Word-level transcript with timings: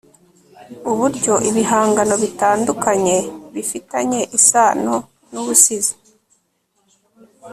uburyo 0.91 1.33
ibihangano 1.49 2.13
bitandukanye 2.23 3.17
bifitanye 3.53 4.19
isano 4.37 4.95
nubusizi 5.31 5.93